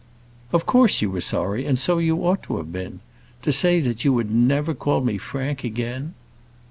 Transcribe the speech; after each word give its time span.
"Of 0.51 0.65
course 0.65 1.03
you 1.03 1.11
were 1.11 1.21
sorry, 1.21 1.63
and 1.67 1.77
so 1.77 1.99
you 1.99 2.25
ought 2.25 2.41
to 2.45 2.57
have 2.57 2.73
been. 2.73 3.01
To 3.43 3.51
say 3.51 3.79
that 3.81 4.03
you 4.03 4.11
would 4.13 4.31
never 4.33 4.73
call 4.73 5.01
me 5.01 5.19
Frank 5.19 5.63
again!" 5.63 6.15